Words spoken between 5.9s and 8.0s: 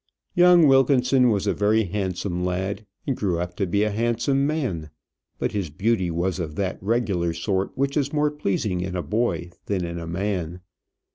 was of that regular sort which